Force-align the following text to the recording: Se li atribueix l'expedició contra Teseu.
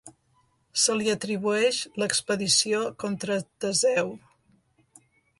Se 0.83 0.93
li 0.99 1.09
atribueix 1.15 1.81
l'expedició 2.03 2.79
contra 3.03 3.37
Teseu. 3.65 4.09